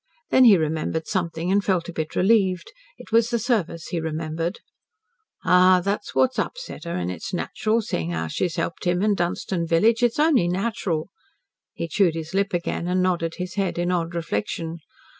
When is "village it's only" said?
9.67-10.47